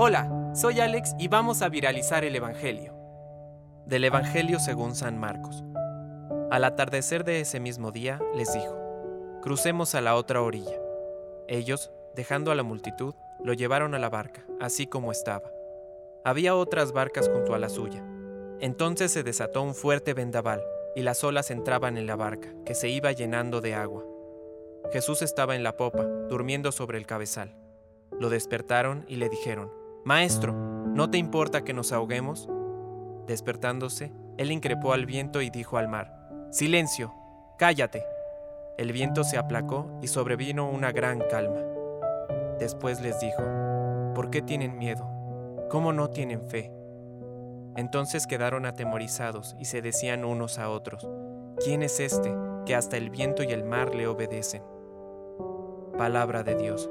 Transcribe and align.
Hola, 0.00 0.52
soy 0.54 0.80
Alex 0.80 1.14
y 1.18 1.28
vamos 1.28 1.62
a 1.62 1.68
viralizar 1.68 2.24
el 2.24 2.34
Evangelio. 2.34 2.94
Del 3.86 4.04
Evangelio 4.04 4.58
según 4.58 4.94
San 4.94 5.18
Marcos. 5.18 5.64
Al 6.50 6.64
atardecer 6.64 7.24
de 7.24 7.40
ese 7.40 7.60
mismo 7.60 7.90
día 7.90 8.20
les 8.34 8.52
dijo, 8.52 8.76
crucemos 9.42 9.94
a 9.94 10.00
la 10.00 10.14
otra 10.16 10.42
orilla. 10.42 10.78
Ellos, 11.46 11.90
dejando 12.14 12.50
a 12.50 12.54
la 12.54 12.62
multitud, 12.62 13.14
lo 13.42 13.52
llevaron 13.52 13.94
a 13.94 13.98
la 13.98 14.08
barca, 14.08 14.44
así 14.60 14.86
como 14.86 15.12
estaba. 15.12 15.50
Había 16.24 16.54
otras 16.54 16.92
barcas 16.92 17.28
junto 17.28 17.54
a 17.54 17.58
la 17.58 17.68
suya. 17.68 18.04
Entonces 18.60 19.12
se 19.12 19.22
desató 19.22 19.62
un 19.62 19.74
fuerte 19.74 20.14
vendaval 20.14 20.62
y 20.96 21.02
las 21.02 21.22
olas 21.24 21.50
entraban 21.50 21.98
en 21.98 22.06
la 22.06 22.16
barca, 22.16 22.48
que 22.64 22.74
se 22.74 22.88
iba 22.88 23.12
llenando 23.12 23.60
de 23.60 23.74
agua. 23.74 24.04
Jesús 24.92 25.22
estaba 25.22 25.54
en 25.54 25.62
la 25.62 25.76
popa, 25.76 26.04
durmiendo 26.28 26.72
sobre 26.72 26.98
el 26.98 27.06
cabezal. 27.06 27.57
Lo 28.20 28.30
despertaron 28.30 29.04
y 29.08 29.16
le 29.16 29.28
dijeron, 29.28 29.70
Maestro, 30.04 30.52
¿no 30.52 31.10
te 31.10 31.18
importa 31.18 31.62
que 31.62 31.72
nos 31.72 31.92
ahoguemos? 31.92 32.48
Despertándose, 33.26 34.12
él 34.38 34.50
increpó 34.50 34.92
al 34.92 35.06
viento 35.06 35.42
y 35.42 35.50
dijo 35.50 35.78
al 35.78 35.88
mar, 35.88 36.30
Silencio, 36.50 37.14
cállate. 37.58 38.02
El 38.78 38.92
viento 38.92 39.22
se 39.24 39.36
aplacó 39.36 39.98
y 40.00 40.08
sobrevino 40.08 40.70
una 40.70 40.92
gran 40.92 41.20
calma. 41.30 41.60
Después 42.58 43.00
les 43.00 43.20
dijo, 43.20 43.42
¿por 44.14 44.30
qué 44.30 44.40
tienen 44.42 44.78
miedo? 44.78 45.06
¿Cómo 45.70 45.92
no 45.92 46.10
tienen 46.10 46.48
fe? 46.48 46.72
Entonces 47.76 48.26
quedaron 48.26 48.66
atemorizados 48.66 49.54
y 49.60 49.66
se 49.66 49.82
decían 49.82 50.24
unos 50.24 50.58
a 50.58 50.70
otros, 50.70 51.08
¿quién 51.62 51.82
es 51.82 52.00
este 52.00 52.34
que 52.66 52.74
hasta 52.74 52.96
el 52.96 53.10
viento 53.10 53.42
y 53.42 53.52
el 53.52 53.64
mar 53.64 53.94
le 53.94 54.06
obedecen? 54.06 54.62
Palabra 55.96 56.42
de 56.42 56.56
Dios. 56.56 56.90